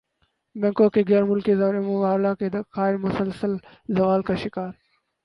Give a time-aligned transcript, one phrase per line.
[0.55, 3.55] بینکوں کے غیرملکی زرمبادلہ کے ذخائر مسلسل
[3.97, 4.71] زوال کا شکار